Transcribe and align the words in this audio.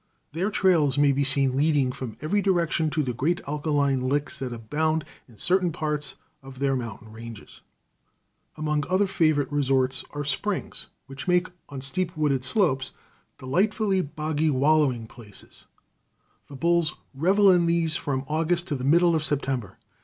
Their 0.31 0.49
trails 0.49 0.97
may 0.97 1.11
be 1.11 1.23
seen 1.23 1.55
leading 1.55 1.91
from 1.91 2.17
every 2.21 2.41
direction 2.41 2.89
to 2.89 3.03
the 3.03 3.13
great 3.13 3.39
alkaline 3.47 3.99
licks 4.01 4.39
that 4.39 4.51
abound 4.51 5.05
in 5.27 5.37
certain 5.37 5.71
parts 5.71 6.15
of 6.41 6.57
their 6.57 6.75
mountain 6.75 7.11
ranges. 7.11 7.61
Among 8.57 8.83
other 8.87 9.05
favorite 9.05 9.51
resorts 9.51 10.03
are 10.09 10.23
springs, 10.23 10.87
which 11.05 11.27
make, 11.27 11.49
on 11.69 11.81
steep 11.81 12.17
wooded 12.17 12.43
slopes, 12.43 12.93
delightful, 13.37 14.01
boggy 14.01 14.49
wallowing 14.49 15.05
places. 15.05 15.65
The 16.47 16.55
bulls 16.55 16.95
revel 17.13 17.51
in 17.51 17.67
these 17.67 17.95
from 17.95 18.25
August 18.27 18.65
to 18.69 18.75
the 18.75 18.83
middle 18.83 19.13
of 19.13 19.23
September. 19.23 19.77